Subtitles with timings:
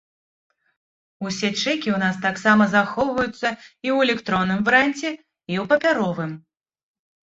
[1.27, 6.31] Усе чэкі ў нас таксама захоўваюцца і ў электронным варыянце, і ў папяровым.